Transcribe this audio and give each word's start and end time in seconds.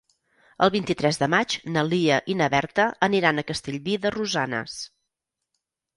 El 0.67 0.71
vint-i-tres 0.75 1.19
de 1.23 1.27
maig 1.33 1.57
na 1.75 1.83
Lia 1.91 2.17
i 2.35 2.37
na 2.41 2.49
Berta 2.55 2.87
aniran 3.11 3.43
a 3.43 3.47
Castellví 3.53 3.99
de 4.07 4.17
Rosanes. 4.19 4.79